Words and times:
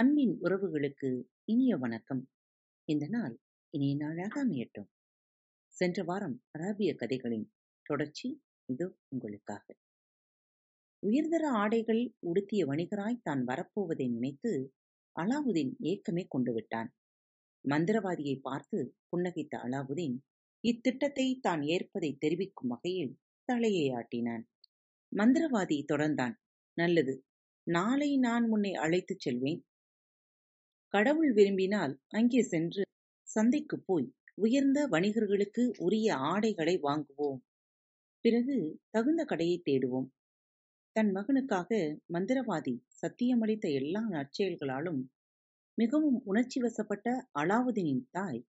அன்பின் 0.00 0.38
உறவுகளுக்கு 0.42 1.24
இனிய 1.44 1.76
வணக்கம். 1.76 2.28
இந்த 2.84 3.06
நாள் 3.08 3.40
இனிய 3.70 3.96
நாளாக 3.96 4.46
அமையட்டும். 4.46 4.86
சென்ற 5.68 6.02
வாரம் 6.02 6.42
அராபிய 6.58 6.94
கதைகளின் 6.94 7.52
தொடர்ச்சி 7.82 8.42
இது 8.64 8.98
உங்களுக்காக. 9.08 9.76
உயர்தர 11.06 11.50
ஆடைகள் 11.50 12.14
உடுத்திய 12.18 12.66
வணிகராய் 12.66 13.20
தான் 13.22 13.44
வரப்போவதை 13.44 14.10
நினைத்து 14.10 14.72
அலாவுதீன் 15.20 15.76
ஏக்கமே 15.80 16.24
கொண்டு 16.28 16.52
விட்டான். 16.52 16.94
மந்திரவாதியை 17.68 18.38
பார்த்து 18.42 18.96
புன்னகைத்த 19.10 19.56
அலாவுதீன் 19.56 20.18
இத்திட்டத்தை 20.62 21.40
தான் 21.40 21.62
ஏற்பதை 21.62 22.16
தெரிவிக்கும் 22.18 22.68
வகையில் 22.68 23.18
தலையை 23.44 23.88
ஆட்டினான். 23.88 24.42
மந்திரவாதி 25.16 25.84
தொடர்ந்தான். 25.92 26.34
நல்லது. 26.72 27.24
நாளை 27.62 28.18
நான் 28.18 28.48
உன்னை 28.48 28.74
அழைத்துச் 28.74 29.20
செல்வேன். 29.20 29.64
கடவுள் 30.94 31.32
விரும்பினால் 31.32 32.00
அங்கே 32.08 32.42
சென்று 32.42 32.82
சந்தைக்குப் 33.28 33.84
போய் 33.86 34.06
உயர்ந்த 34.34 34.88
வணிகர்களுக்கு 34.88 35.62
உரிய 35.78 36.14
ஆடைகளை 36.14 36.80
வாங்குவோம். 36.82 37.40
பிறகு 38.24 38.56
தகுந்த 38.90 39.24
கடையைத் 39.24 39.64
தேடுவோம். 39.64 40.08
தன் 40.96 41.10
மகனுக்காக 41.14 41.70
மந்திரவாதி 42.12 42.74
சத்தியமளித்த 43.00 43.66
எல்லா 43.72 44.02
நற்செயல்களாலும் 44.10 45.00
மிகவும் 45.78 46.22
உணர்ச்சி 46.24 46.60
வசப்பட்ட 46.60 47.08
அலாவுதீனின் 47.38 48.04
தாய் 48.10 48.40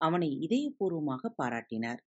அவனை 0.00 0.30
இதயபூர்வமாக 0.40 1.32
பாராட்டினார். 1.38 2.00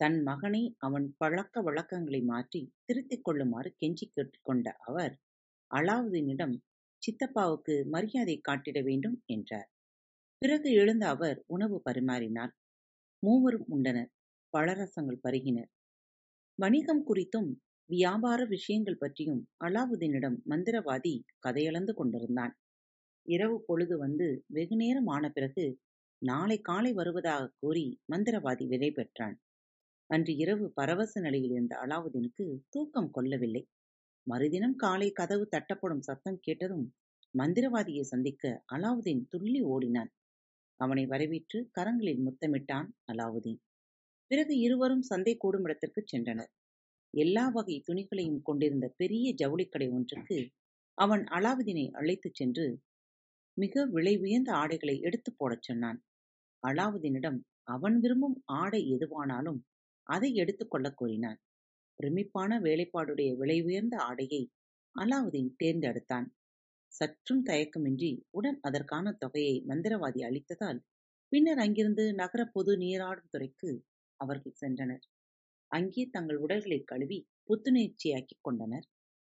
தன் 0.00 0.22
மகனை 0.22 0.74
அவன் 0.78 1.14
பழக்க 1.18 1.60
வழக்கங்களை 1.60 2.20
மாற்றி 2.22 2.72
திருத்திக் 2.84 3.24
கொள்ளுமாறு 3.24 3.74
கெஞ்சிக் 3.80 4.14
கேட்டுக்கொண்ட 4.14 4.76
அவர் 4.80 5.14
அலாவுதீனிடம் 5.70 6.54
சித்தப்பாவுக்கு 7.00 7.84
மரியாதை 7.84 8.40
காட்டிட 8.40 8.82
வேண்டும் 8.82 9.22
என்றார். 9.26 9.70
பிறகு 10.38 10.70
எழுந்த 10.72 11.08
அவர் 11.08 11.44
உணவு 11.46 11.82
பரிமாறினார். 11.90 12.52
மூவரும் 13.18 13.66
உண்டனர். 13.70 14.10
பழரசங்கள் 14.52 15.20
பருகினர். 15.22 15.70
வணிகம் 16.54 17.04
குறித்தும் 17.06 17.50
வியாபார 17.90 18.44
விஷயங்கள் 18.44 18.96
பற்றியும் 18.96 19.48
அலாவுதீனிடம் 19.64 20.36
மந்திரவாதி 20.48 21.22
கதையளந்து 21.48 21.92
கொண்டிருந்தான். 21.94 22.56
இரவு 23.28 23.64
பொழுது 23.66 23.98
வந்து 23.98 24.44
வெகுநேரம் 24.46 25.06
ஆன 25.06 25.30
பிறகு 25.30 25.78
நாளை 26.18 26.60
காலை 26.60 26.92
வருவதாகக் 26.92 27.54
கூறி 27.58 28.00
மந்திரவாதி 28.12 28.66
விடை 28.66 28.90
பெற்றான். 28.90 29.40
அன்று 30.06 30.36
இரவு 30.36 30.72
பரவச 30.72 31.20
நிலையில் 31.20 31.50
இருந்த 31.50 31.76
அலாவுதீனுக்கு 31.76 32.58
தூக்கம் 32.68 33.10
கொள்ளவில்லை. 33.10 33.66
மறுதினம் 34.26 34.76
காலை 34.76 35.12
கதவு 35.12 35.48
தட்டப்படும் 35.50 35.98
சத்தம் 35.98 36.38
கேட்டதும் 36.40 36.86
மந்திரவாதியை 37.34 38.00
சந்திக்க 38.02 38.44
அலாவுதீன் 38.74 39.28
துள்ளி 39.28 39.60
ஓடினான். 39.64 40.10
அவனை 40.80 41.06
வரவேற்று 41.06 41.70
கரங்களில் 41.78 42.22
முத்தமிட்டான் 42.26 42.88
அலாவுதீன். 43.12 43.60
பிறகு 44.30 44.54
இருவரும் 44.58 45.02
சந்தை 45.02 45.36
கூடும் 45.36 45.64
இடத்திற்கு 45.64 46.04
சென்றனர். 46.12 46.50
எல்லா 47.14 47.48
வகை 47.48 47.76
துணிகளையும் 47.86 48.42
கொண்டிருந்த 48.42 48.94
பெரிய 48.96 49.34
ஜவுளிக்கடை 49.34 49.88
ஒன்றுக்கு 49.90 50.38
அவன் 50.98 51.24
அலாவுதீனை 51.30 51.90
அழைத்துச் 51.90 52.34
சென்று 52.34 52.66
மிக 53.56 53.84
விலை 53.86 54.14
உயர்ந்த 54.18 54.52
ஆடைகளை 54.52 55.00
எடுத்துப் 55.00 55.38
போடச் 55.38 55.62
சொன்னான். 55.62 55.98
அலாவுதீனிடம் 56.62 57.38
அவன் 57.68 57.96
விரும்பும் 57.98 58.36
ஆடை 58.54 58.80
எதுவானாலும் 58.94 59.60
அதை 60.06 60.34
எடுத்துக் 60.34 60.70
கொள்ளக் 60.70 60.96
கூறினான். 60.96 61.38
பிரமிப்பான 62.00 62.60
வேலைப்பாடுடைய 62.60 63.36
விலை 63.36 63.62
உயர்ந்த 63.62 63.96
ஆடையை 63.96 64.50
அலாவுதீன் 65.00 65.54
தேர்ந்தெடுத்தான். 65.64 66.26
சற்றும் 66.92 67.44
தயக்கமின்றி 67.44 68.22
உடன் 68.30 68.58
அதற்கான 68.62 69.12
தொகையை 69.12 69.64
மந்திரவாதி 69.68 70.20
அளித்ததால் 70.20 70.80
பின்னர் 71.28 71.58
அங்கிருந்து 71.58 72.14
நகர 72.14 72.44
பொது 72.52 72.76
நீராடும் 72.76 73.26
துறைக்கு 73.30 73.84
அவர்கள் 74.16 74.54
சென்றனர். 74.60 75.00
அங்கே 75.66 76.08
தங்கள் 76.10 76.38
உடல்களைக் 76.38 76.86
கழுவி 76.86 77.28
புத்துணர்ச்சியாக்கிக் 77.48 78.40
கொண்டனர். 78.40 78.86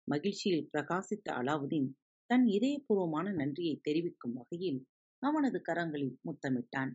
மகிழ்ச்சியில் 0.05 0.69
பிரகாசித்த 0.73 1.33
அலாவுதீன் 1.33 1.91
தன் 2.27 2.45
இதயபூர்வமான 2.45 3.35
நன்றியை 3.35 3.79
தெரிவிக்கும் 3.83 4.33
வகையில் 4.33 4.87
அவனது 5.19 5.63
கரங்களில் 5.69 6.17
முத்தமிட்டான். 6.25 6.93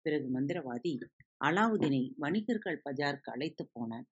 பிறகு 0.00 0.40
மந்திரவாதி 0.40 0.98
அலாவுதீனை 1.44 2.12
வணிகர்கள் 2.16 2.82
பஜாருக்கு 2.84 3.30
அழைத்துப் 3.30 3.70
போனான். 3.72 4.06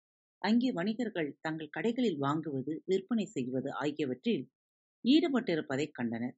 அங்கே 0.45 0.71
வணிகர்கள் 0.71 1.37
தங்கள் 1.41 1.69
கடைகளில் 1.79 2.21
வாங்குவது, 2.21 2.79
விற்பனை 2.85 3.25
செய்வது 3.25 3.71
ஆகியவற்றில் 3.73 4.49
ஈடுபட்டிருப்பதைக் 5.03 5.91
கண்டனர். 5.91 6.37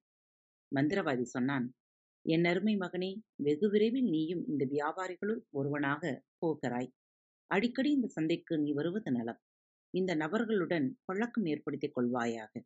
மந்திரவாதி 0.76 1.22
சொன்னான் 1.22 1.74
என் 2.22 2.46
அருமை 2.46 2.78
மகனே 2.78 3.22
வெகு 3.36 3.70
விரைவில் 3.70 4.10
நீயும் 4.10 4.48
இந்த 4.48 4.66
வியாபாரிகளுள் 4.66 5.42
ஒருவனாகப் 5.50 6.20
போகிறாய். 6.38 6.94
அடிக்கடி 7.48 7.92
இந்த 7.92 8.08
சந்தைக்கு 8.08 8.58
நீ 8.58 8.72
வருவது 8.72 9.12
நலம். 9.12 9.42
இந்த 9.90 10.16
நபர்களுடன் 10.16 10.98
பழக்கம் 11.06 11.46
ஏற்படுத்திக் 11.46 12.00
கொள்வாயாக. 12.00 12.62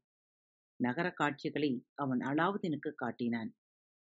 நகரக் 0.76 1.18
காட்சிகளை 1.18 1.86
அவன் 1.94 2.20
அலாவுதீனுக்குக் 2.20 2.96
காட்டினான். 2.96 3.56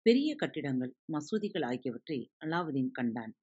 பெரிய 0.02 0.34
கட்டிடங்கள், 0.34 0.94
மசூதிகள் 1.12 1.64
ஆகியவற்றை 1.64 2.30
அலாவுதீன் 2.44 2.90
கண்டான். 2.92 3.34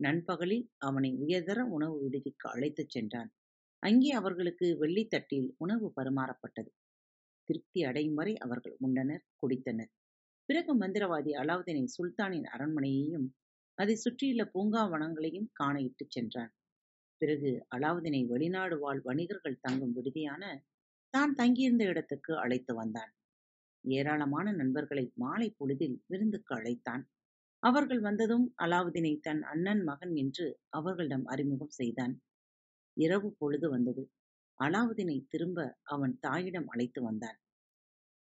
நண்பகலில் 0.00 0.70
அவனை 0.78 1.10
உயர்தர 1.16 1.62
உணவு 1.68 2.00
விடுதிக்கு 2.02 2.46
அழைத்துச் 2.50 2.90
சென்றான். 2.90 3.30
அங்கே 3.82 4.10
அவர்களுக்கு 4.10 4.76
வெள்ளித் 4.78 5.10
தட்டில் 5.10 5.54
உணவு 5.56 5.92
பரிமாறப்பட்டது. 5.96 6.70
திருப்தி 7.48 7.84
அடையும் 7.84 8.14
வரை 8.14 8.34
அவர்கள் 8.36 8.76
உண்டனர், 8.86 9.24
குடித்தனர். 9.42 9.90
பிறகு 10.48 10.72
மந்திரவாதி 10.78 11.32
அலாவுதீனை 11.34 11.84
சுல்தானின் 11.96 12.46
அரண்மனையையும் 12.46 13.26
அதைச் 13.78 13.98
சுற்றியுள்ள 13.98 14.42
பூங்காவனங்களையும் 14.54 15.48
காண 15.52 15.80
இட்டுச் 15.80 16.10
சென்றான். 16.10 16.52
பிறகு 17.20 17.50
அலாவுதீனை 17.76 18.26
வெளிநாடு 18.26 18.78
வாழ் 18.78 19.00
வணிகர்கள் 19.04 19.60
தங்கும் 19.60 19.94
விடுதியான 19.96 20.42
தான் 21.14 21.34
தங்கியிருந்த 21.34 21.84
இடத்துக்கு 21.84 22.32
அழைத்து 22.38 22.74
வந்தான். 22.74 23.12
ஏராளமான 23.84 24.52
நண்பர்களை 24.52 25.12
மாலைப் 25.14 25.56
பொழுதில் 25.58 26.02
விருந்துக்கு 26.06 26.52
அழைத்தான். 26.54 27.04
அவர்கள் 27.68 28.00
வந்ததும் 28.00 28.54
அலாவுதீனை 28.62 29.20
தன் 29.20 29.42
அண்ணன் 29.42 29.82
மகன் 29.84 30.14
என்று 30.14 30.46
அவர்களிடம் 30.68 31.24
அறிமுகம் 31.24 31.68
செய்தான். 31.68 32.14
இரவு 32.96 33.28
பொழுது 33.38 33.70
வந்தது. 33.70 34.02
அலாவுதீனை 34.60 35.26
திரும்ப 35.28 35.58
அவன் 35.84 36.18
தாயிடம் 36.18 36.68
அழைத்து 36.68 37.02
வந்தான். 37.02 37.38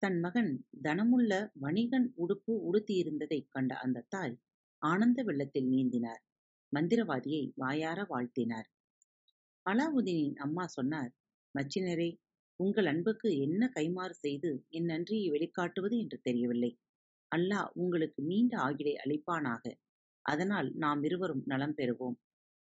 தன் 0.02 0.20
மகன் 0.20 0.52
தனமுள்ள 0.84 1.32
வணிகன் 1.54 2.14
உடுப்பு 2.18 2.54
உடுத்தியிருந்ததைக் 2.60 3.50
கண்ட 3.50 3.74
அந்த 3.76 4.06
தாய் 4.10 4.36
ஆனந்த 4.82 5.24
வெள்ளத்தில் 5.24 5.70
நீந்தினார். 5.70 6.22
மந்திரவாதியை 6.74 7.52
வாயார 7.56 8.08
வாழ்த்தினார். 8.10 8.68
அலாவுதீனின் 9.66 10.36
அம்மா 10.36 10.68
சொன்னார் 10.68 11.12
மச்சினரே 11.56 12.10
உங்கள் 12.60 12.86
அன்புக்கு 12.86 13.38
என்ன 13.38 13.72
கைமாறு 13.76 14.16
செய்து 14.18 14.66
என் 14.70 14.86
நன்றியை 14.86 15.28
வெளிக்காட்டுவது 15.30 15.96
என்று 16.00 16.20
தெரியவில்லை. 16.22 16.72
அல்லாஹ் 17.34 17.70
உங்களுக்கு 17.74 18.22
நீண்ட 18.24 18.54
ஆயுளை 18.58 18.94
அளிப்பானாக. 19.04 19.64
அதனால் 20.26 20.70
நாம் 20.76 21.02
இருவரும் 21.04 21.44
நலம் 21.46 21.76
பெறுவோம். 21.78 22.18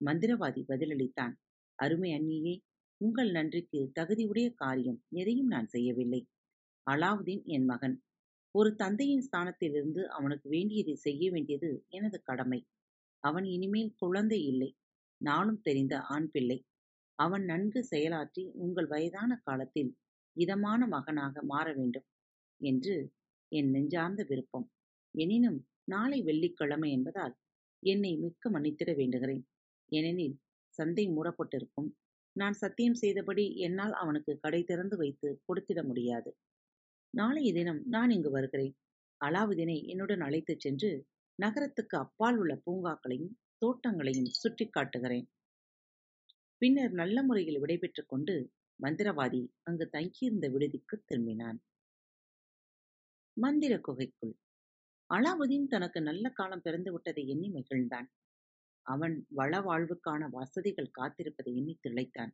மந்திரவாதி 0.02 0.62
பதிலளித்தான் 0.68 1.34
அருமை 1.80 2.10
அண்ணியே 2.14 2.56
உங்கள் 3.02 3.32
நன்றிக்கு 3.32 3.80
தகுதியுடைய 4.00 4.48
காரியம் 4.54 5.00
எதையும் 5.12 5.48
நான் 5.48 5.68
செய்யவில்லை. 5.68 6.22
அலாவுதீன் 6.88 7.44
என் 7.48 7.66
மகன். 7.66 7.96
ஒரு 8.56 8.70
தந்தையின் 8.76 9.26
ஸ்தானத்திலிருந்து 9.28 10.02
அவனுக்கு 10.08 10.48
வேண்டியதை 10.50 10.96
செய்ய 10.96 11.24
வேண்டியது 11.32 11.70
எனது 11.90 12.18
கடமை. 12.22 12.60
அவன் 13.24 13.46
இனிமேல் 13.46 13.94
குழந்தை 13.98 14.40
இல்லை. 14.44 14.70
நானும் 15.22 15.62
தெரிந்த 15.62 15.96
ஆண் 16.08 16.30
பிள்ளை. 16.32 16.58
அவன் 17.20 17.44
நன்கு 17.44 17.80
செயலாற்றி 17.92 18.44
உங்கள் 18.56 18.88
வயதான 18.88 19.32
காலத்தில் 19.44 19.92
இதமான 20.36 20.82
மகனாக 20.88 21.42
மாற 21.44 21.68
வேண்டும் 21.74 22.08
என்று 22.62 22.96
என் 23.52 23.70
நெஞ்சார்ந்த 23.70 24.26
விருப்பம். 24.30 24.68
எனினும் 25.16 25.60
நாளை 25.84 26.22
வெள்ளிக்கிழமை 26.22 26.92
என்பதால் 26.92 27.36
என்னை 27.84 28.18
மிக்க 28.18 28.50
மன்னித்திட 28.50 28.92
வேண்டுகிறேன். 28.96 29.44
ஏனெனில் 29.92 30.36
சந்தை 30.76 31.10
மூடப்பட்டிருக்கும். 31.10 31.90
நான் 32.36 32.54
சத்தியம் 32.54 32.94
செய்தபடி 32.94 33.56
என்னால் 33.58 33.94
அவனுக்கு 33.94 34.38
கடை 34.40 34.64
திறந்து 34.64 34.98
வைத்து 34.98 35.42
கொடுத்திட 35.48 35.86
முடியாது. 35.86 36.32
நாளைய 37.14 37.54
தினம் 37.54 37.82
நான் 37.86 38.10
இங்கு 38.10 38.30
வருகிறேன். 38.30 38.74
அலாவுதீனை 39.22 39.86
என்னுடன் 39.86 40.22
அழைத்துச் 40.22 40.60
சென்று 40.60 40.92
நகரத்துக்கு 41.40 41.98
அப்பால் 41.98 42.38
உள்ள 42.38 42.62
பூங்காக்களையும் 42.66 43.36
தோட்டங்களையும் 43.62 44.32
சுற்றி 44.34 44.66
காட்டுகிறேன். 44.68 45.28
பின்னர் 46.62 46.92
நல்ல 46.92 47.24
முறையில் 47.24 47.60
விடைபெற்றுக் 47.60 48.08
கொண்டு 48.08 48.36
மந்திரவாதி 48.80 49.42
அங்கு 49.64 49.90
தங்கியிருந்த 49.90 50.50
விடுதிக்குத் 50.50 51.06
திரும்பினான். 51.08 51.58
மந்திர 53.40 53.74
குகைக்குள் 53.80 54.34
அலாவுதீன் 55.10 55.68
தனக்கு 55.68 56.02
நல்ல 56.02 56.30
காலம் 56.30 56.62
பிறந்து 56.62 56.92
விட்டதை 56.92 57.28
எண்ணி 57.28 57.50
மகிழ்ந்தான். 57.50 58.08
அவன் 58.86 59.26
வள 59.30 59.60
வாழ்வுக்கான 59.60 60.22
வசதிகள் 60.30 60.96
காத்திருப்பதை 61.00 61.52
எண்ணி 61.56 61.80
திளைத்தான். 61.88 62.32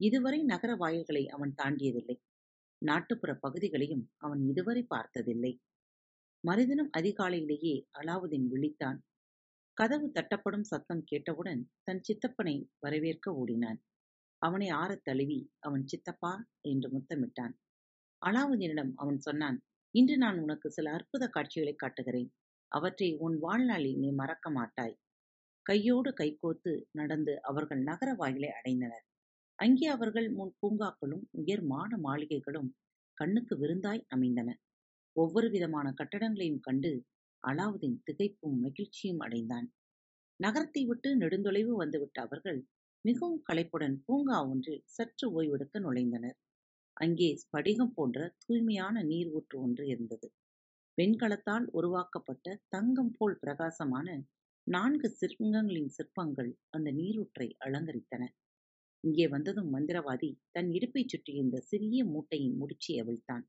இதுவரை 0.00 0.42
நகர 0.42 0.76
வாயில்களை 0.76 1.26
அவன் 1.26 1.54
தாண்டியதில்லை. 1.54 2.16
நாட்டுப்புற 2.82 3.34
பகுதிகளையும் 3.34 4.04
அவன் 4.16 4.42
இதுவரை 4.48 4.82
பார்த்ததில்லை. 4.82 5.52
மறுதினம் 6.44 6.90
அதிகாலையிலேயே 6.98 7.74
அலாவுதீன் 7.98 8.48
விழித்தான் 8.52 8.98
கதவு 9.76 10.06
தட்டப்படும் 10.08 10.66
சத்தம் 10.66 11.04
கேட்டவுடன் 11.04 11.62
தன் 11.84 12.02
சித்தப்பனை 12.02 12.70
வரவேற்க 12.78 13.32
ஓடினான் 13.34 13.78
அவனை 14.42 14.68
ஆறத் 14.68 15.04
தழுவி 15.04 15.50
அவன் 15.58 15.86
சித்தப்பா 15.86 16.32
என்று 16.60 16.88
முத்தமிட்டான் 16.90 17.54
அலாவுதீனிடம் 18.22 18.92
அவன் 18.94 19.18
சொன்னான் 19.18 19.58
இன்று 19.94 20.14
நான் 20.16 20.38
உனக்கு 20.38 20.68
சில 20.70 20.86
அற்புத 20.92 21.24
காட்சிகளை 21.28 21.74
காட்டுகிறேன். 21.76 22.30
அவற்றை 22.72 23.08
உன் 23.20 23.36
வாழ்நாளில் 23.38 23.98
நீ 23.98 24.08
மறக்க 24.12 24.46
மாட்டாய். 24.50 24.94
கையோடு 25.66 26.10
கைகோத்து 26.12 26.72
நடந்து 26.92 27.34
அவர்கள் 27.42 27.82
நகர 27.82 28.10
வாயிலை 28.14 28.50
அடைந்தனர். 28.50 29.04
அங்கே 29.58 29.86
அவர்கள் 29.88 30.28
முன் 30.30 30.52
பூங்காக்களும் 30.60 31.24
உயர் 31.32 31.64
மாட 31.64 31.92
மாளிகைகளும் 31.98 32.70
கண்ணுக்கு 33.18 33.54
விருந்தாய் 33.56 34.02
அமைந்தன. 34.08 34.50
ஒவ்வொரு 35.16 35.48
விதமான 35.50 35.86
கட்டடங்களையும் 35.92 36.60
கண்டு 36.60 36.92
அலாவுதீன் 37.44 37.98
திகைப்பும் 38.06 38.58
மகிழ்ச்சியும் 38.60 39.22
அடைந்தான். 39.26 39.68
நகரத்தை 40.40 40.82
விட்டு 40.86 41.10
நெடுந்தொலைவு 41.16 41.74
வந்துவிட்ட 41.76 42.18
அவர்கள் 42.22 42.60
மிகவும் 43.04 43.42
களைப்புடன் 43.48 43.96
பூங்கா 44.06 44.38
ஒன்றில் 44.50 44.84
சற்று 44.88 45.26
ஓய்வெடுக்க 45.34 45.78
நுழைந்தனர். 45.80 46.38
அங்கே 46.96 47.28
ஸ்படிகம் 47.42 47.94
போன்ற 47.94 48.18
தூய்மையான 48.42 49.02
நீர் 49.02 49.30
ஊற்று 49.30 49.56
ஒன்று 49.62 49.84
இருந்தது. 49.86 50.28
வெண்கலத்தால் 50.98 51.66
உருவாக்கப்பட்ட 51.72 52.56
தங்கம் 52.68 53.12
போல் 53.18 53.36
பிரகாசமான 53.38 54.08
நான்கு 54.66 55.08
சிற்பங்களின் 55.10 55.90
சிற்பங்கள் 55.90 56.50
அந்த 56.70 56.88
நீரூற்றை 56.92 57.48
அலங்கரித்தன. 57.66 58.22
இங்கே 59.04 59.26
வந்ததும் 59.26 59.70
மந்திரவாதி 59.70 60.30
தன் 60.52 60.70
இடுப்பைச் 60.70 61.12
சுற்றியிருந்த 61.12 61.58
சிறிய 61.62 62.04
மூட்டையின் 62.04 62.56
முடிச்சி 62.60 62.92
அவிழ்த்தான். 63.00 63.44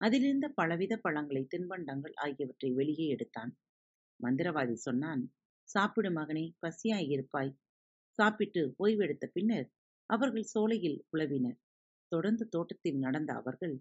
அதிலிருந்த 0.00 0.46
பலவித 0.50 0.94
பழங்களை 0.96 1.42
தின்பண்டங்கள் 1.46 2.16
ஆகியவற்றை 2.16 2.70
வெளியே 2.72 3.06
எடுத்தான். 3.08 3.52
மந்திரவாதி 4.20 4.76
சொன்னான் 4.78 5.22
சாப்பிடு 5.68 6.10
மகனே 6.10 6.44
பசியாயிருப்பாய் 6.62 7.52
சாப்பிட்டு 8.18 8.62
ஓய்வெடுத்த 8.78 9.24
பின்னர் 9.32 9.66
அவர்கள் 10.10 10.46
சோலையில் 10.46 10.98
உழவினர் 11.10 11.58
தொடர்ந்து 12.08 12.44
தோட்டத்தில் 12.48 12.98
நடந்த 12.98 13.30
அவர்கள் 13.32 13.74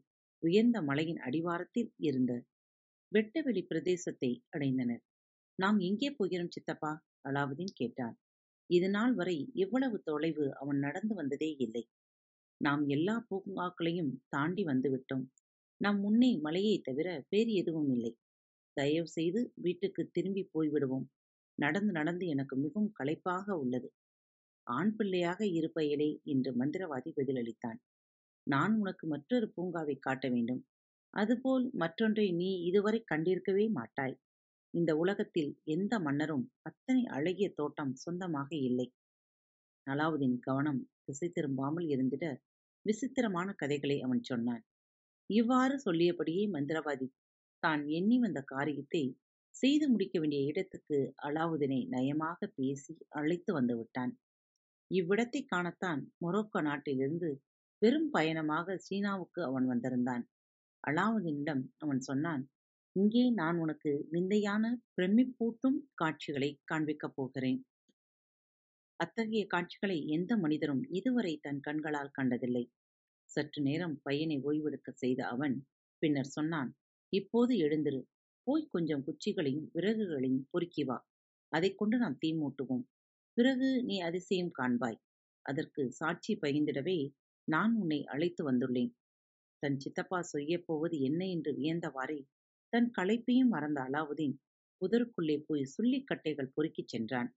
உயர்ந்த 0.43 0.77
மலையின் 0.81 1.17
அடிவாரத்தில் 1.17 1.91
இருந்த 1.99 2.31
வெட்டவெளி 3.11 3.61
பிரதேசத்தை 3.63 4.31
அடைந்தனர். 4.55 5.03
நாம் 5.59 5.77
எங்கே 5.79 6.09
போகிறோம் 6.11 6.53
சித்தப்பா? 6.55 6.91
அலாவுதீன் 7.29 7.73
கேட்டான். 7.73 8.15
இது 8.69 8.87
நாள் 8.89 9.13
வரை 9.13 9.37
இவ்வளவு 9.53 9.97
தொலைவு 10.03 10.45
அவன் 10.53 10.79
நடந்து 10.79 11.13
வந்ததே 11.15 11.49
இல்லை. 11.59 11.83
நாம் 12.61 12.83
எல்லா 12.87 13.15
பூங்காக்களையும் 13.29 14.13
தாண்டி 14.29 14.63
வந்துவிட்டோம் 14.63 15.25
நம் 15.81 15.99
முன்னே 15.99 16.31
மலையை 16.37 16.77
தவிர 16.79 17.07
வேறு 17.29 17.51
எதுவும் 17.53 17.89
இல்லை. 17.89 18.11
தயவு 18.77 19.07
செய்து 19.07 19.39
வீட்டுக்கு 19.55 20.01
திரும்பி 20.11 20.43
போய்விடுவோம் 20.53 21.05
நடந்து 21.57 21.91
நடந்து 21.91 22.25
எனக்கு 22.27 22.55
மிகவும் 22.55 22.93
களைப்பாக 22.99 23.55
உள்ளது. 23.57 23.89
ஆண் 24.67 24.93
பிள்ளையாக 24.95 25.39
இருப்பையிலே 25.59 26.09
என்று 26.23 26.51
மந்திரவாதி 26.53 27.11
பதிலளித்தான். 27.19 27.79
நான் 28.47 28.73
உனக்கு 28.81 29.05
மற்றொரு 29.07 29.47
பூங்காவை 29.55 29.95
காட்ட 29.99 30.25
வேண்டும். 30.29 30.61
அதுபோல் 31.13 31.65
மற்றொன்றை 31.73 32.25
நீ 32.39 32.49
இதுவரை 32.69 32.99
கண்டிருக்கவே 33.11 33.65
மாட்டாய். 33.69 34.15
இந்த 34.73 34.91
உலகத்தில் 34.95 35.51
எந்த 35.65 35.93
மன்னரும் 35.99 36.45
அத்தனை 36.61 37.03
அழகிய 37.15 37.47
தோட்டம் 37.59 37.93
சொந்தமாக 37.95 38.49
இல்லை. 38.69 38.87
அலாவுதீன் 39.87 40.37
கவனம் 40.39 40.81
திசை 41.05 41.27
திரும்பாமல் 41.29 41.87
இருந்திட 41.87 42.25
விசித்திரமான 42.85 43.47
கதைகளை 43.53 43.97
அவன் 44.01 44.23
சொன்னான். 44.23 44.63
இவ்வாறு 45.29 45.75
சொல்லியபடியே 45.79 46.43
மந்திரவாதி 46.47 47.07
தான் 47.63 47.81
எண்ணி 47.89 48.17
வந்த 48.19 48.39
காரியத்தை 48.45 49.03
செய்து 49.55 49.85
முடிக்க 49.89 50.15
வேண்டிய 50.19 50.41
இடத்துக்கு 50.51 50.97
அலாவுதீனை 51.27 51.81
நயமாக 51.93 52.39
பேசி 52.57 52.93
அழைத்து 53.19 53.51
வந்து 53.53 53.75
விட்டான். 53.79 54.11
இவ்விடத்தை 54.91 55.41
காணத்தான் 55.45 56.01
மொரோக்கோ 56.23 56.59
நாட்டிலிருந்து 56.61 57.29
வெறும் 57.81 58.09
பயணமாக 58.09 58.77
சீனாவுக்கு 58.77 59.43
அவன் 59.43 59.65
வந்திருந்தான். 59.65 60.23
அலாவுதீனிடம் 60.83 61.63
அவன் 61.77 61.99
சொன்னான் 61.99 62.43
இங்கே 62.95 63.29
நான் 63.31 63.57
உனக்கு 63.57 64.07
விந்தையான 64.11 64.63
பிரமிப்பூட்டும் 64.95 65.77
காட்சிகளை 65.93 66.59
காண்பிக்கப் 66.71 67.15
போகிறேன். 67.15 67.59
அத்தகைய 68.99 69.45
காட்சிகளை 69.47 70.07
எந்த 70.07 70.37
மனிதரும் 70.37 70.83
இதுவரை 70.89 71.37
தன் 71.41 71.59
கண்களால் 71.59 72.15
கண்டதில்லை. 72.21 72.63
சற்று 73.29 73.61
நேரம் 73.63 73.99
பையனை 74.03 74.41
ஓய்வெடுக்க 74.43 74.89
செய்த 74.93 75.27
அவன் 75.27 75.55
பின்னர் 76.01 76.25
சொன்னான் 76.25 76.71
இப்போது 77.13 77.55
எழுந்திரு 77.55 78.01
போய் 78.47 78.67
கொஞ்சம் 78.71 79.03
குச்சிகளையும் 79.03 79.69
விறகுகளையும் 79.73 80.47
பொறுக்கி 80.49 80.83
வா 80.83 80.97
அதைக் 81.51 81.77
கொண்டு 81.77 81.97
நாம் 81.97 82.17
தீ 82.17 82.29
மூட்டுவோம். 82.33 82.85
பிறகு 83.37 83.83
நீ 83.83 83.99
அதிசயம் 83.99 84.51
காண்பாய். 84.59 84.99
அதற்கு 85.45 85.91
சாட்சி 85.91 86.37
பகிர்ந்திடவே 86.41 86.97
நான் 87.47 87.73
உன்னை 87.75 88.05
அழைத்து 88.05 88.51
வந்துள்ளேன். 88.51 88.91
தன் 89.63 89.77
சித்தப்பா 89.79 90.21
செய்யப் 90.21 90.65
போவது 90.65 90.99
என்ன 90.99 91.21
என்று 91.25 91.51
வியந்தவாறே 91.53 92.19
தன் 92.73 92.91
களைப்பையும் 92.97 93.47
மறந்த 93.47 93.79
அலாவுதீன் 93.81 94.35
புதருக்குள்ளே 94.81 95.37
போய் 95.45 95.63
சுள்ளிக் 95.65 96.07
கட்டைகள் 96.11 96.53
பொறுக்கிச் 96.53 96.87
சென்றான். 96.87 97.29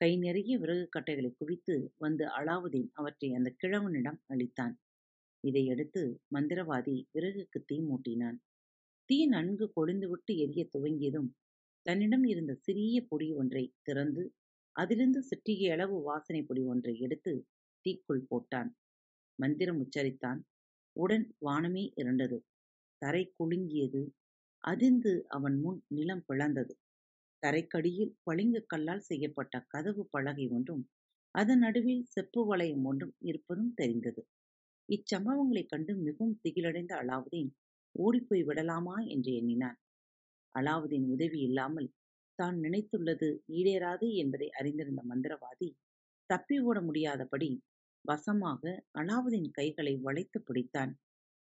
கை 0.00 0.16
நிறைய 0.16 0.58
விறகு 0.58 0.88
கட்டைகளை 0.88 1.30
குவித்து 1.32 1.74
வந்து 1.98 2.24
அலாவுதீன் 2.38 2.88
அவற்றை 2.92 3.28
அந்த 3.34 3.50
கிழவனிடம் 3.62 4.18
அளித்தான். 4.28 4.74
இதையடுத்து 5.44 6.02
மந்திரவாதி 6.34 6.96
விறகுக்கு 7.12 7.58
தீ 7.64 7.76
மூட்டினான். 7.80 8.38
தீ 9.10 9.26
நன்கு 9.26 9.72
கொழுந்துவிட்டு 9.76 10.32
எரிய 10.36 10.68
துவங்கியதும் 10.74 11.30
தன்னிடம் 11.86 12.24
இருந்த 12.24 12.52
சிறிய 12.56 13.06
பொடி 13.08 13.32
ஒன்றை 13.32 13.64
திறந்து 13.82 14.22
அதிலிருந்து 14.76 15.22
சிற்றிகை 15.22 15.68
அளவு 15.70 16.02
வாசனை 16.02 16.42
பொடி 16.42 16.62
ஒன்றை 16.62 16.94
எடுத்து 16.98 17.32
தீக்குள் 17.86 18.26
போட்டான். 18.30 18.70
மந்திரம் 19.38 19.80
உச்சரித்தான். 19.82 20.40
உடன் 20.96 21.26
வானமே 21.40 21.84
இருண்டது. 21.96 22.38
தரை 23.02 23.22
குலுங்கியது. 23.38 24.02
அதிர்ந்து 24.64 25.12
அவன் 25.28 25.56
முன் 25.60 25.80
நிலம் 25.88 26.24
பிளந்தது. 26.28 26.74
தரைக்கடியில் 27.42 28.14
பளிங்கு 28.22 28.60
கல்லால் 28.66 29.06
செய்யப்பட்ட 29.08 29.54
கதவு 29.68 30.02
பலகை 30.10 30.46
ஒன்றும் 30.48 30.84
அதன் 31.34 31.58
நடுவில் 31.58 32.04
செப்பு 32.06 32.40
வளையம் 32.46 32.84
ஒன்றும் 32.84 33.14
இருப்பதும் 33.22 33.74
தெரிந்தது. 33.74 34.22
இச்சம்பவங்களைக் 34.88 35.70
கண்டு 35.70 35.92
மிகவும் 35.98 36.38
திகிலடைந்த 36.44 36.92
அலாவுதீன் 37.02 37.50
ஓடிப்போய் 37.94 38.44
விடலாமா? 38.44 38.96
என்று 39.06 39.30
எண்ணினான். 39.34 39.78
அலாவுதீன் 40.54 41.06
உதவி 41.10 41.40
இல்லாமல் 41.40 41.88
தான் 42.38 42.56
நினைத்துள்ளது 42.58 43.28
ஈடேறாது 43.52 44.06
என்பதை 44.14 44.48
அறிந்திருந்த 44.58 45.02
மந்திரவாதி 45.10 45.68
தப்பி 46.30 46.56
ஓட 46.60 46.78
முடியாதபடி 46.80 47.48
வசமாக 48.06 48.62
அலாவுதீன் 48.92 49.50
கைகளை 49.50 49.94
வளைத்து 49.96 50.38
பிடித்தான். 50.40 50.92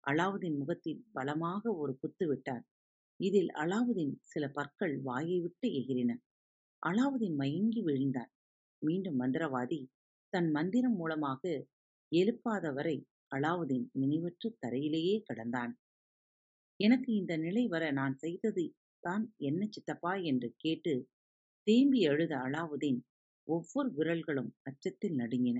அலாவுதீன் 0.04 0.58
முகத்தில் 0.58 1.02
பலமாக 1.12 1.64
ஒரு 1.74 1.94
குத்து 1.98 2.26
விட்டான். 2.28 2.64
இதில் 3.20 3.52
அலாவுதீன் 3.54 4.16
சில 4.24 4.44
பற்கள் 4.50 4.96
வாயை 5.02 5.38
விட்டு 5.40 5.68
எகிரின 5.74 6.12
அலாவுதீன் 6.84 7.36
மயங்கி 7.36 7.82
விழுந்தான். 7.82 8.32
மீண்டும் 8.82 9.18
மந்திரவாதி 9.22 9.80
தன் 10.34 10.50
மந்திரம் 10.52 10.96
மூலமாக 10.96 11.44
எழுப்பாதவரை 12.12 12.98
அலாவுதீன் 13.36 13.88
நினைவற்று 13.94 14.48
தரையிலேயே 14.60 15.16
கிடந்தான். 15.30 15.74
எனக்கு 16.80 17.10
இந்த 17.14 17.34
நிலை 17.38 17.64
வர 17.68 17.84
நான் 17.92 18.16
செய்தது 18.16 18.64
தான் 19.04 19.24
என்ன 19.40 19.62
சித்தப்பா 19.72 20.14
என்று 20.22 20.50
கேட்டு 20.58 20.94
தேம்பி 21.68 22.00
எழுத 22.12 22.34
அலாவுதீன் 22.38 23.00
ஒவ்வொரு 23.48 23.90
விரல்களும் 23.98 24.52
அச்சத்தில் 24.64 25.16
நடுங்கின. 25.16 25.58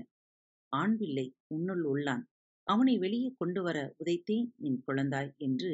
ஆண் 0.72 0.96
பிள்ளை 0.96 1.26
உன்னுள் 1.46 1.84
உள்ளான். 1.84 2.24
அவனை 2.66 2.98
வெளியே 2.98 3.30
கொண்டு 3.38 3.60
வர 3.62 3.78
உதைத்தேன் 3.98 4.48
என் 4.58 4.80
குழந்தாய் 4.86 5.32
என்று 5.36 5.70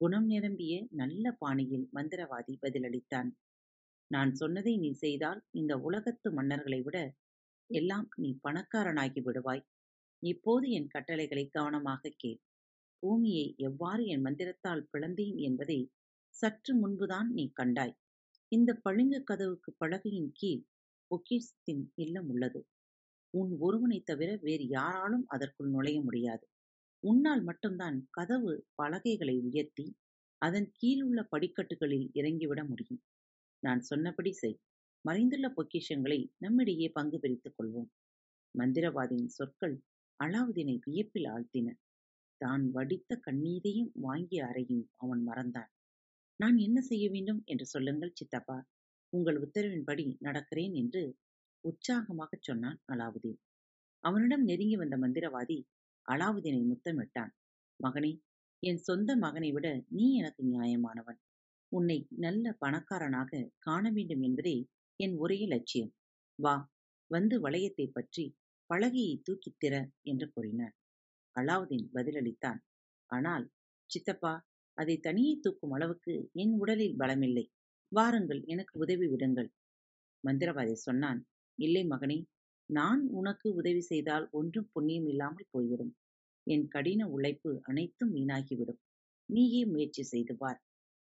குணம் 0.00 0.26
நிரம்பிய 0.26 0.74
நல்ல 0.90 1.32
பாணியில் 1.32 1.86
மந்திரவாதி 1.94 2.54
பதிலளித்தான். 2.62 3.30
நான் 4.10 4.32
சொன்னதை 4.34 4.78
நீ 4.78 4.90
செய்தால் 4.92 5.40
இந்த 5.50 5.72
உலகத்து 5.78 6.28
மன்னர்களை 6.30 6.80
விட 6.82 6.98
எல்லாம் 7.70 8.08
நீ 8.16 8.30
பணக்காரனாகி 8.44 9.20
விடுவாய். 9.20 9.64
இப்போது 10.22 10.70
என் 10.70 10.88
கட்டளைகளை 10.88 11.44
கவனமாக 11.48 12.12
கேள். 12.16 12.40
பூமியை 13.02 13.46
எவ்வாறு 13.58 14.06
என் 14.06 14.24
மந்திரத்தால் 14.26 14.88
பிளந்தேன் 14.92 15.38
என்பதை 15.38 15.78
சற்று 16.34 16.72
முன்புதான் 16.74 17.28
நீ 17.28 17.44
கண்டாய். 17.52 17.94
இந்த 18.52 18.70
பளிங்கு 18.82 19.20
கதவுக்கு 19.24 19.70
பலகையின் 19.78 20.30
கீழ் 20.32 20.62
பொக்கிஷத்தின் 21.10 21.84
இல்லம் 21.94 22.28
உள்ளது. 22.28 22.60
உன் 23.30 23.56
ஒருவனைத் 23.60 24.06
தவிர 24.06 24.38
வேறு 24.40 24.66
யாராலும் 24.68 25.24
அதற்குள் 25.28 25.70
நுழைய 25.70 26.02
முடியாது. 26.02 26.44
உன்னால் 27.04 27.42
மட்டும்தான் 27.42 28.06
கதவு 28.10 28.66
பலகைகளை 28.74 29.38
உயர்த்தி 29.40 29.86
அதன் 30.42 30.72
கீழுள்ள 30.78 31.22
படிக்கட்டுகளில் 31.30 32.10
இறங்கிவிட 32.12 32.64
முடியும். 32.64 33.02
நான் 33.62 33.80
சொன்னபடி 33.80 34.32
செய். 34.32 34.58
மறைந்துள்ள 35.04 35.46
பொக்கிஷங்களை 35.48 36.28
நம்மிடையே 36.38 36.88
பங்கு 36.88 37.18
பிரித்துக் 37.18 37.56
கொள்வோம். 37.56 37.90
மந்திரவாதியின் 38.54 39.34
சொற்கள் 39.36 39.76
அலாவுதீனை 40.20 40.78
வியப்பில் 40.84 41.24
ஆழ்த்தின. 41.24 41.68
தான் 42.40 42.70
வடித்த 42.70 43.20
கண்ணீரையும் 43.26 43.90
வாங்கிய 43.92 44.46
அறையும் 44.46 44.90
அவன் 44.96 45.28
மறந்தான். 45.28 45.70
நான் 46.40 46.56
என்ன 46.56 46.80
செய்ய 46.80 47.10
வேண்டும் 47.10 47.42
என்று 47.44 47.66
சொல்லுங்கள் 47.66 48.12
சித்தப்பா. 48.14 48.58
உங்கள் 49.12 49.38
உத்தரவின்படி 49.40 50.04
நடக்கிறேன் 50.20 50.72
என்று 50.72 51.02
உற்சாகமாகச் 51.64 52.42
சொன்னான் 52.42 52.80
அலாவுதீன். 52.92 53.40
அவனிடம் 54.04 54.44
நெருங்கி 54.44 54.76
வந்த 54.76 54.96
மந்திரவாதி 54.96 55.58
அலாவுதீனை 56.08 56.62
முத்தமிட்டான். 56.66 57.32
மகனே 57.80 58.12
என் 58.62 58.76
சொந்த 58.76 59.16
மகனை 59.16 59.52
விட 59.52 59.84
நீ 59.88 60.14
எனக்கு 60.14 60.42
நியாயமானவன். 60.44 61.18
உன்னை 61.72 62.06
நல்ல 62.16 62.52
பணக்காரனாக 62.52 63.50
காண 63.58 63.90
வேண்டும் 63.90 64.22
என்பதே 64.22 64.68
என் 64.96 65.16
ஒரே 65.16 65.46
லட்சியம். 65.46 65.92
வா 66.34 66.70
வந்து 67.06 67.40
வளையத்தை 67.40 67.90
பற்றி 67.92 68.24
பலகையை 68.70 69.20
தூக்கித் 69.22 69.60
திற 69.64 69.74
என்று 70.02 70.30
கூறினார். 70.32 70.74
அலாவுதீன் 71.36 71.88
பதிலளித்தான். 71.94 72.60
ஆனால் 73.10 73.44
சித்தப்பா 73.90 74.32
அதை 74.78 74.98
தனியே 74.98 75.38
தூக்கும் 75.40 75.70
அளவுக்கு 75.70 76.30
என் 76.32 76.52
உடலில் 76.58 76.98
பலமில்லை. 76.98 77.46
வாருங்கள் 77.92 78.42
எனக்கு 78.44 78.78
உதவி 78.78 79.06
விடுங்கள். 79.08 79.50
மந்திரவாதி 80.24 80.72
சொன்னான். 80.72 81.20
இல்லை 81.60 81.82
மகனே 81.86 82.18
நான் 82.70 83.02
உனக்கு 83.10 83.54
உதவி 83.54 83.80
செய்தால் 83.80 84.26
ஒன்றும் 84.30 84.68
புண்ணியம் 84.72 85.08
இல்லாமல் 85.08 85.50
போய்விடும். 85.50 85.92
என் 86.46 86.66
கடின 86.68 87.08
உழைப்பு 87.08 87.50
அனைத்தும் 87.62 88.12
வீணாகிவிடும். 88.14 88.80
நீயே 89.28 89.62
முயற்சி 89.64 90.02
செய்து 90.02 90.34
பார். 90.36 90.60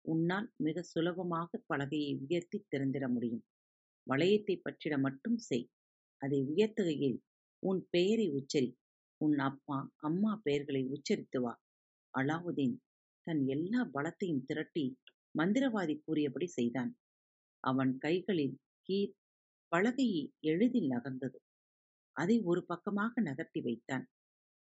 உன்னால் 0.05 0.47
மிக 0.57 0.81
சுலபமாக 0.81 1.61
பலகையை 1.69 2.11
உயர்த்தி 2.19 2.57
திறந்திட 2.67 3.05
முடியும். 3.07 3.43
வளையத்தை 4.07 4.55
பற்றிட 4.59 4.95
மட்டும் 4.99 5.37
செய். 5.37 5.67
அதை 6.21 6.39
உயர்த்துகையில் 6.41 7.17
உன் 7.63 7.81
பெயரை 7.89 8.27
உச்சரி. 8.29 8.69
உன் 9.21 9.37
அப்பா 9.39 9.77
அம்மா 9.95 10.41
பெயர்களை 10.43 10.83
உச்சரித்து 10.87 11.39
வா. 11.41 11.53
அலாவுதீன் 12.13 12.75
தன் 13.27 13.41
எல்லா 13.47 13.81
பலத்தையும் 13.93 14.45
திரட்டி 14.45 14.85
மந்திரவாதி 15.37 15.95
கூறியபடி 16.05 16.47
செய்தான். 16.47 16.91
அவன் 17.63 17.97
கைகளில் 17.97 18.55
கீர் 18.89 19.13
பலகையை 19.71 20.21
எளிதில் 20.41 20.89
நகர்ந்தது. 20.89 21.37
அதை 22.15 22.41
ஒரு 22.41 22.65
பக்கமாக 22.65 23.21
நகர்த்தி 23.21 23.61
வைத்தான். 23.61 24.05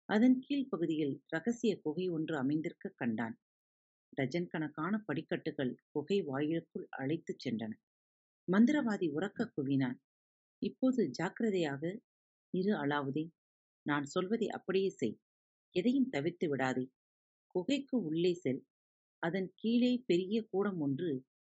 அதன் 0.10 0.40
கீழ் 0.40 0.70
பகுதியில் 0.70 1.24
ரகசிய 1.28 1.82
குகை 1.82 2.10
ஒன்று 2.10 2.38
அமைந்திருக்க 2.38 2.94
கண்டான். 2.96 3.36
டஜன் 4.14 4.48
கணக்கான 4.48 5.04
படிக்கட்டுகள் 5.06 5.74
குகை 5.90 6.22
வாயிலுக்குள் 6.22 6.88
அழைத்துச் 6.98 7.42
சென்றன. 7.44 7.72
மந்திரவாதி 8.48 9.08
உறக்க 9.12 9.52
குவினான். 9.56 9.98
இப்போது 10.62 11.10
ஜாக்கிரதையாக 11.10 11.84
இரு 12.54 12.74
அலாவுதீன் 12.74 13.32
நான் 13.86 14.06
சொல்வதை 14.06 14.50
அப்படியே 14.50 14.90
செய். 14.90 15.16
எதையும் 15.76 16.10
தவிர்த்து 16.10 16.50
விடாதே. 16.50 16.86
குகைக்கு 17.48 17.98
உள்ளே 18.04 18.34
செல். 18.34 18.62
அதன் 19.24 19.50
கீழே 19.56 20.04
பெரிய 20.06 20.48
கூடம் 20.50 20.80
ஒன்று 20.80 21.12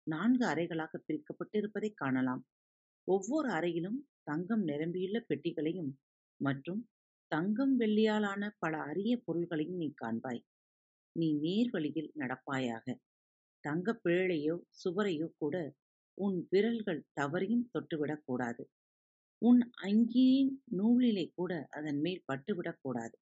நான்கு 0.08 0.46
அறைகளாக 0.48 0.94
பிரிக்கப்பட்டிருப்பதைக் 1.08 1.96
காணலாம். 1.96 2.44
ஒவ்வொரு 3.10 3.50
அறையிலும் 3.50 4.00
தங்கம் 4.24 4.64
நிரம்பியுள்ள 4.64 5.18
பெட்டிகளையும் 5.28 5.92
மற்றும் 6.42 6.82
தங்கம் 7.32 7.74
வெள்ளியாலான 7.78 8.44
பல 8.60 8.74
அரிய 8.90 9.14
பொருள்களையும் 9.26 9.80
நீ 9.80 9.88
காண்பாய். 9.96 10.42
நீ 11.16 11.28
நேர் 11.42 11.70
வழியில் 11.70 12.12
நடப்பாயாக. 12.16 12.86
தங்கப் 13.64 14.02
பிழலையோ 14.04 14.56
சுவரையோ 14.82 15.28
கூட 15.38 15.56
உன் 16.18 16.38
விரல்கள் 16.52 17.02
தவறியும் 17.14 17.66
தொட்டுவிடக்கூடாது 17.74 18.64
உன் 19.42 19.62
அங்கியின் 19.84 20.50
நூலிலே 20.78 21.26
கூட 21.36 21.52
அதன் 21.78 22.00
மேல் 22.02 22.24
பட்டுவிடக்கூடாது 22.30 23.16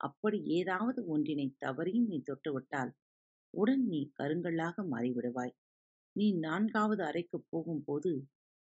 அப்படி 0.00 0.38
ஏதாவது 0.58 1.00
ஒன்றினை 1.08 1.48
தவறியும் 1.64 2.08
நீ 2.10 2.18
தொட்டுவிட்டால் 2.24 2.92
உடன் 3.54 3.84
நீ 3.88 4.00
கருங்கல்லாக 4.18 4.84
மாறிவிடுவாய். 4.92 5.54
நீ 6.16 6.26
நான்காவது 6.40 7.02
அறைக்குப் 7.04 7.48
போகும்போது 7.50 8.12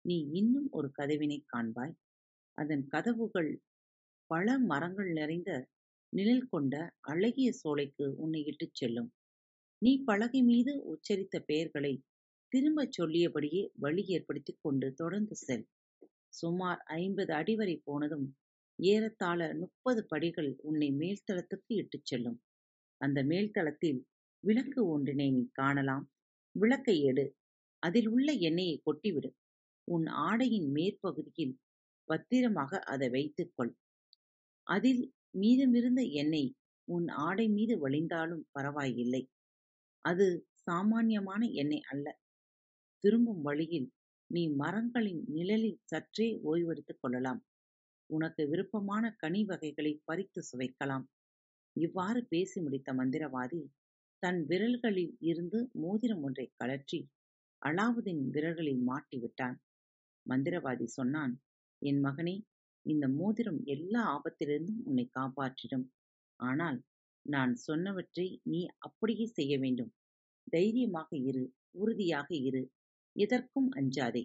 நீ 0.06 0.16
இன்னும் 0.34 0.70
ஒரு 0.72 0.92
கதவினை 0.92 1.46
காண்பாய். 1.54 1.94
அதன் 2.58 2.88
கதவுகள் 2.88 3.52
பல 4.32 4.58
மரங்கள் 4.62 5.12
நிறைந்த 5.12 5.52
நிழல் 6.14 6.50
கொண்ட 6.50 6.74
அழகிய 7.02 7.52
சோலைக்கு 7.52 8.06
உன்னை 8.16 8.42
இட்டுச் 8.46 8.76
செல்லும். 8.76 9.10
நீ 9.82 9.92
பலகை 10.04 10.42
மீது 10.42 10.74
உச்சரித்த 10.92 11.40
பெயர்களை 11.46 11.94
திரும்பச் 12.52 12.96
சொல்லியபடியே 12.98 13.70
வழி 13.76 14.04
ஏற்படுத்திக் 14.08 14.62
கொண்டு 14.62 14.94
தொடர்ந்து 14.94 15.36
செல். 15.38 15.66
சுமார் 16.34 16.82
ஐம்பது 16.96 17.34
அடி 17.34 17.56
வரை 17.56 17.76
போனதும் 17.86 18.28
ஏறத்தாழ 18.80 19.40
முப்பது 19.54 20.06
படிகள் 20.06 20.52
உன்னை 20.62 20.90
மேல்தளத்துக்கு 20.94 21.74
இட்டுச் 21.74 22.06
செல்லும். 22.06 22.38
அந்த 23.02 23.24
மேல்தளத்தில் 23.24 24.00
விளக்கு 24.44 24.82
ஒன்றினை 24.94 25.28
நீ 25.32 25.44
காணலாம். 25.52 26.06
விளக்கை 26.56 27.02
எடு. 27.04 27.26
அதில் 27.84 28.08
உள்ள 28.08 28.32
எண்ணெயை 28.48 28.76
கொட்டிவிடு. 28.86 29.30
உன் 29.88 30.06
ஆடையின் 30.26 30.68
மேற்பகுதியில் 30.72 31.56
பத்திரமாக 32.10 32.80
அதை 32.86 33.10
வைத்துக்கொள். 33.10 33.72
அதில் 34.68 35.02
மீதமிருந்த 35.38 36.02
எண்ணெய் 36.14 36.52
உன் 36.88 37.08
ஆடை 37.24 37.46
மீது 37.50 37.76
வழிந்தாலும் 37.80 38.44
பரவாயில்லை. 38.52 39.24
அது 40.06 40.26
சாமானியமான 40.68 41.42
எண்ணெய் 41.54 41.88
அல்ல. 41.90 42.08
திரும்பும் 43.04 43.42
வழியில் 43.42 43.88
நீ 44.30 44.44
மரங்களின் 44.56 45.22
நிழலில் 45.28 45.82
சற்றே 45.84 46.28
ஓய்வெடுத்துக் 46.44 47.02
கொள்ளலாம். 47.02 47.42
உனக்கு 48.10 48.44
விருப்பமான 48.48 49.06
கனி 49.18 49.42
வகைகளை 49.44 50.02
பறித்து 50.06 50.42
சுவைக்கலாம். 50.44 51.06
இவ்வாறு 51.76 52.22
பேசி 52.26 52.58
முடித்த 52.62 52.94
மந்திரவாதி 52.94 53.62
தன் 54.24 54.42
விரல்களில் 54.46 55.14
இருந்து 55.22 55.60
மோதிரம் 55.82 56.24
ஒன்றை 56.24 56.46
கழற்றி 56.58 57.00
அலாவுதீன் 57.62 58.24
விரல்களில் 58.30 58.84
மாட்டிவிட்டான் 58.88 59.58
மந்திரவாதி 60.26 60.86
சொன்னான் 60.90 61.34
என் 61.82 62.02
மகனே 62.04 62.36
இந்த 62.86 63.06
மோதிரம் 63.10 63.60
எல்லா 63.66 64.02
ஆபத்திலிருந்தும் 64.14 64.82
உன்னை 64.84 65.10
காப்பாற்றிடும். 65.20 65.86
ஆனால் 66.40 66.80
நான் 67.26 67.54
சொன்னவற்றை 67.68 68.28
நீ 68.44 68.62
அப்படியே 68.78 69.26
செய்ய 69.26 69.54
வேண்டும். 69.60 69.92
தைரியமாக 70.48 71.10
இரு 71.18 71.44
உறுதியாக 71.72 72.30
இரு. 72.48 72.64
எதற்கும் 73.16 73.70
அஞ்சாதே. 73.72 74.24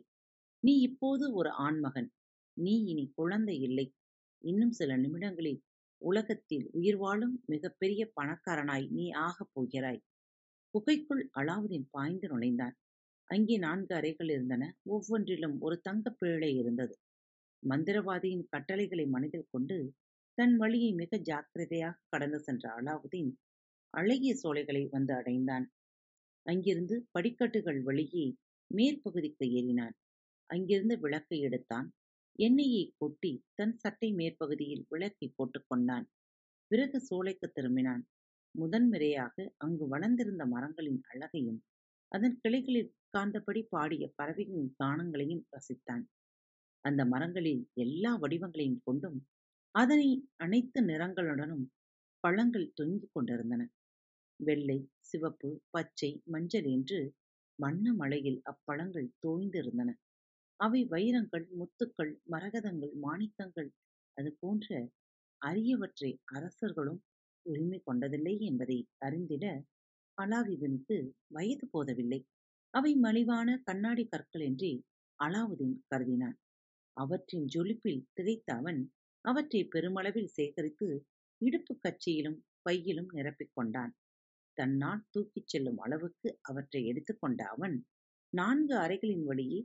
நீ 0.62 0.72
இப்போது 0.80 1.34
ஒரு 1.34 1.50
ஆண்மகன். 1.58 2.08
நீ 2.56 2.74
இனி 2.84 3.12
குழந்தை 3.14 3.56
இல்லை. 3.60 3.86
இன்னும் 4.44 4.70
சில 4.70 4.96
நிமிடங்களில் 4.96 5.60
உலகத்தில் 6.02 6.66
உயிர் 6.72 6.96
வாழும் 6.96 7.42
மிகப்பெரிய 7.46 8.02
பணக்காரனாய் 8.16 8.86
நீ 8.90 9.10
ஆகப் 9.20 9.52
போகிறாய். 9.52 10.00
குகைக்குள் 10.74 11.30
அலாவுதீன் 11.40 11.88
பாய்ந்து 11.90 12.28
நுழைந்தான் 12.28 12.76
அங்கே 13.30 13.56
நான்கு 13.58 13.94
அறைகள் 13.94 14.28
இருந்தன. 14.28 14.64
ஒவ்வொன்றிலும் 14.86 15.60
ஒரு 15.60 15.80
தங்கப் 15.80 16.18
பிழை 16.18 16.56
இருந்தது. 16.56 16.94
மந்திரவாதியின் 17.62 18.44
கட்டளைகளை 18.48 19.06
மனதில் 19.06 19.50
கொண்டு 19.50 19.76
தன் 20.38 20.56
வழியை 20.56 20.92
மிக 20.92 21.16
ஜாக்கிரதையாக 21.20 22.00
கடந்து 22.08 22.40
சென்ற 22.40 22.64
அலாவுதீன் 22.78 23.30
அழகிய 23.94 24.34
சோலைகளை 24.34 24.86
வந்து 24.90 25.14
அடைந்தான். 25.14 25.66
அங்கிருந்து 26.46 27.08
படிக்கட்டுகள் 27.10 27.80
வழியே 27.82 28.26
மேற்பகுதிக்கு 28.70 29.44
ஏறினான். 29.52 29.94
அங்கிருந்து 30.50 30.98
விளக்கை 31.00 31.40
எடுத்தான். 31.40 31.88
எண்ணெயை 32.38 32.94
கொட்டி 32.96 33.32
தன் 33.54 33.76
சட்டை 33.76 34.12
மேற்பகுதியில் 34.12 34.84
விளக்கை 34.88 35.34
போட்டுக்கொண்டான் 35.36 36.06
பிறகு 36.70 37.00
சோலைக்கு 37.00 37.52
திரும்பினான். 37.54 38.02
முதன்முறையாக 38.54 39.34
அங்கு 39.56 39.88
வளர்ந்திருந்த 39.88 40.46
மரங்களின் 40.46 41.00
அழகையும் 41.08 41.60
அதன் 42.12 42.36
கிளைகளில் 42.42 42.92
காந்தபடி 43.14 43.62
பாடிய 43.68 44.04
பறவைகளின் 44.18 44.70
கானங்களையும் 44.78 45.44
ரசித்தான். 45.50 46.04
அந்த 46.84 47.02
மரங்களில் 47.04 47.62
எல்லா 47.76 48.12
வடிவங்களையும் 48.16 48.82
கொண்டும் 48.84 49.18
அதனை 49.74 50.08
அனைத்து 50.36 50.80
நிறங்களுடனும் 50.82 51.64
பழங்கள் 52.24 52.72
தொங்கிக் 52.74 53.12
கொண்டிருந்தன. 53.14 53.62
வெள்ளை 54.40 54.78
சிவப்பு 55.00 55.50
பச்சை 55.70 56.10
மஞ்சள் 56.26 56.68
என்று 56.68 56.98
வண்ண 57.58 57.92
மழையில் 57.92 58.40
அப்பழங்கள் 58.44 59.08
தோய்ந்திருந்தன. 59.24 59.90
அவை 60.60 60.80
வைரங்கள் 60.84 61.46
முத்துக்கள் 61.58 62.12
மரகதங்கள் 62.26 62.94
மாணிக்கங்கள் 63.04 63.70
அது 64.16 64.30
போன்ற 64.40 64.68
அரியவற்றை 65.42 66.10
அரசர்களும் 66.36 67.00
உரிமை 67.46 67.78
கொண்டதில்லை 67.80 68.34
என்பதை 68.40 68.78
அறிந்திட 68.98 69.44
அலாவுதீனுக்கு 70.18 70.96
வயது 71.28 71.66
போதவில்லை. 71.72 72.20
அவை 72.74 72.92
மலிவான 72.96 73.48
கண்ணாடி 73.64 74.04
கற்கள் 74.06 74.40
என்றே 74.40 74.72
அலாவுதீன் 75.20 75.76
கருதினான். 75.90 76.36
அவற்றின் 76.96 77.46
ஜொலிப்பில் 77.46 78.04
திகைத்த 78.14 78.48
அவன் 78.54 78.80
அவற்றை 79.24 79.62
பெருமளவில் 79.64 80.34
சேகரித்து 80.34 80.88
இடுப்பு 81.40 81.74
கச்சியிலும் 81.78 82.38
பையிலும் 82.62 83.10
நிரப்பிக் 83.12 83.54
கொண்டான். 83.54 83.92
தன்னால் 84.58 85.02
தூக்கிச் 85.10 85.50
செல்லும் 85.52 85.78
அளவுக்கு 85.78 86.28
அவற்றை 86.42 86.80
எடுத்துக்கொண்ட 86.86 87.40
அவன் 87.46 87.76
நான்கு 88.32 88.74
அறைகளின் 88.76 89.24
வழியே 89.24 89.60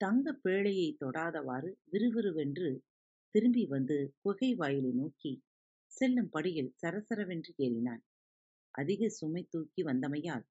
தங்க 0.00 0.32
பேழையை 0.44 0.88
தொடாதவாறு 1.00 1.70
விறுவிறுவென்று 1.92 2.70
திரும்பி 3.34 3.64
வந்து 3.66 3.96
குகை 4.22 4.50
வாயிலை 4.54 4.92
நோக்கி 4.92 5.32
செல்லும் 5.92 6.30
படியில் 6.30 6.74
சரசரவென்று 6.82 7.52
ஏறினான். 7.58 8.02
அதிக 8.74 9.08
சுமை 9.08 9.42
தூக்கி 9.50 9.82
வந்தமையால் 9.82 10.44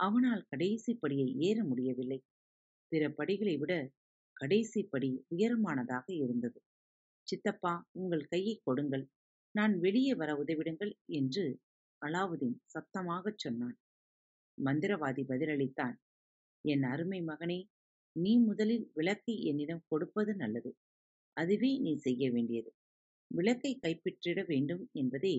அவனால் 0.00 0.46
கடைசி 0.48 0.98
படியை 1.02 1.28
ஏற 1.38 1.64
முடியவில்லை. 1.64 2.18
பிற 2.92 3.10
படிகளை 3.10 3.56
விட 3.56 3.72
கடைசி 4.36 4.80
படி 4.82 5.10
உயரமானதாக 5.34 6.06
இருந்தது. 6.16 6.58
சித்தப்பா 7.28 7.72
உங்கள் 7.92 8.28
கையை 8.28 8.60
கொடுங்கள். 8.64 9.04
நான் 9.54 9.74
வெளியே 9.78 10.14
வர 10.14 10.30
உதவிடுங்கள் 10.34 10.92
என்று 11.10 11.44
அலாவுதீன் 12.02 12.58
சத்தமாகச் 12.66 13.38
சொன்னான். 13.38 13.76
மந்திரவாதி 14.58 15.22
பதிலளித்தான் 15.24 15.96
என் 16.64 16.82
அருமை 16.82 17.20
மகனே 17.22 17.58
நீ 18.16 18.32
முதலில் 18.38 18.90
விளக்கை 18.94 19.34
என்னிடம் 19.44 19.84
கொடுப்பது 19.88 20.32
நல்லது. 20.34 20.70
அதுவே 21.36 21.78
நீ 21.78 21.92
செய்ய 21.96 22.30
வேண்டியது. 22.30 22.70
விளக்கை 23.30 23.72
கைப்பற்றிட 23.82 24.38
வேண்டும் 24.46 24.84
என்பதே 24.92 25.34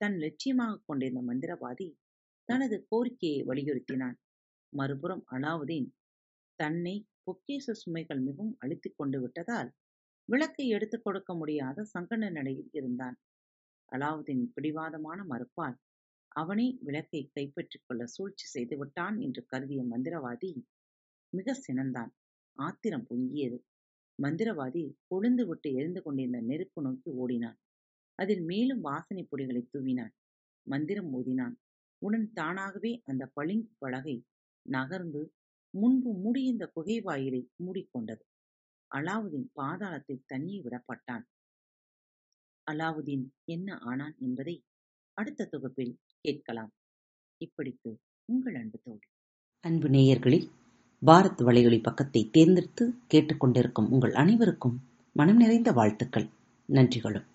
தன் 0.00 0.16
லட்சியமாக 0.16 0.82
கொண்டிருந்த 0.86 1.20
மந்திரவாதி 1.22 1.88
தனது 2.48 2.86
கோரிக்கையை 2.88 3.44
வலியுறுத்தினான். 3.44 4.16
மறுபுறம் 4.72 5.24
அலாவுதீன் 5.30 5.88
தன்னை 6.58 6.94
பொக்கேச 7.24 7.72
சுமைகள் 7.72 8.20
மிகவும் 8.20 8.56
அழுத்திக் 8.58 8.96
கொண்டு 8.96 9.20
விட்டதால் 9.20 9.70
விளக்கை 10.28 10.68
எடுத்துக் 10.68 11.04
கொடுக்க 11.04 11.34
முடியாத 11.34 11.86
சங்கட 11.94 12.30
நிலையில் 12.30 12.68
இருந்தான். 12.72 13.16
அலாவுதீன் 13.92 14.44
பிடிவாதமான 14.54 15.18
மறுப்பால் 15.30 15.76
அவனே 16.36 16.78
விளக்கை 16.80 17.30
கைப்பற்றிக் 17.32 17.84
கொள்ள 17.86 18.06
சூழ்ச்சி 18.06 18.46
செய்து 18.46 18.76
விட்டான் 18.76 19.18
என்று 19.18 19.44
கருதிய 19.46 19.82
மந்திரவாதி 19.82 20.50
மிக 21.32 21.54
சினந்தான். 21.66 22.12
ஆத்திரம் 22.56 23.06
பொங்கியது. 23.10 23.58
மந்திரவாதி 24.18 24.82
கொழுந்து 25.10 25.44
விட்டு 25.46 25.72
எரிந்து 25.72 26.02
கொண்டிருந்த 26.02 26.40
நெருப்பு 26.40 26.82
நோக்கி 26.82 27.10
ஓடினான். 27.10 27.58
அதில் 28.16 28.42
மேலும் 28.42 28.80
வாசனை 28.80 29.28
பொடிகளை 29.30 29.66
தூவினான். 29.70 30.14
மந்திரம் 30.62 31.14
ஓதினான் 31.14 31.54
உடன் 31.98 32.32
தானாகவே 32.32 33.02
அந்த 33.04 33.30
பளிங்கு 33.34 33.68
பலகை 33.78 34.24
நகர்ந்து 34.62 35.32
முன்பு 35.70 36.14
மூடியிருந்த 36.14 36.66
குகை 36.66 37.00
வாயிலை 37.00 37.50
மூடிக்கொண்டது. 37.66 38.22
அலாவுதீன் 38.94 39.50
பாதாளத்தில் 39.60 40.22
தனியே 40.26 40.62
விடப்பட்டான். 40.62 41.24
அலாவுதீன் 42.70 43.28
என்ன 43.44 43.78
ஆனான் 43.78 44.16
என்பதை 44.18 44.64
அடுத்த 45.12 45.44
தொகுப்பில் 45.44 45.98
கேட்கலாம். 46.20 46.72
இப்படிக்கு 47.38 47.96
உங்கள் 48.24 48.54
அன்பு 48.54 48.80
தோழி. 48.82 48.98
அன்பு 49.60 49.88
நேயர்களில் 49.88 50.50
பாரத் 51.06 51.42
வலையொலி 51.42 51.82
பக்கத்தை 51.82 52.28
தேர்ந்தெடுத்து 52.32 52.92
கேட்டுக்கொண்டிருக்கும் 53.14 53.90
உங்கள் 53.90 54.12
அனைவருக்கும் 54.12 54.80
மனம் 55.12 55.36
நிறைந்த 55.36 55.72
வாழ்த்துக்கள். 55.72 56.28
நன்றிகளும். 56.66 57.34